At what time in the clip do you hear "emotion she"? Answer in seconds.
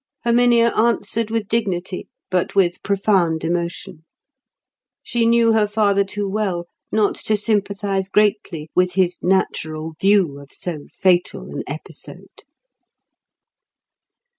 3.43-5.27